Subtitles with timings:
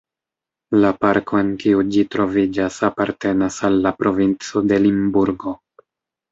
[0.85, 5.59] La parko en kiu ĝi troviĝas apartenas al la provinco de Limburgo.